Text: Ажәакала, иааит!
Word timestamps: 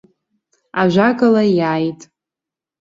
Ажәакала, 0.81 1.43
иааит! 1.57 1.99